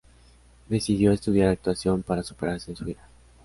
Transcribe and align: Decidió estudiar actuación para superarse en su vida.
Decidió 0.67 1.11
estudiar 1.11 1.49
actuación 1.49 2.01
para 2.01 2.23
superarse 2.23 2.71
en 2.71 2.77
su 2.77 2.85
vida. 2.85 3.07